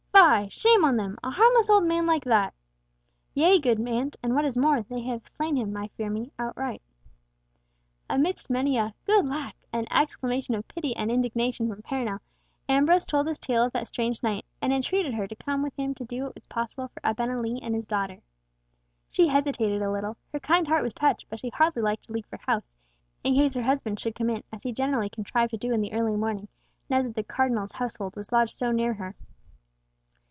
[0.33, 0.47] Fie!
[0.49, 2.53] Shame on them!—a harmless old man like that."
[3.33, 6.81] "Yea, good aunt, and what is more, they have slain him, I fear me, outright."
[8.09, 12.19] Amidst many a "good lack" and exclamation of pity and indignation from Perronel,
[12.69, 15.93] Ambrose told his tale of that strange night, and entreated her to come with him
[15.95, 18.21] to do what was possible for Abenali and his daughter.
[19.09, 22.27] She hesitated a little; her kind heart was touched, but she hardly liked to leave
[22.31, 22.69] her house,
[23.23, 25.91] in case her husband should come in, as he generally contrived to do in the
[25.93, 26.47] early morning,
[26.89, 29.15] now that the Cardinal's household was lodged so near her.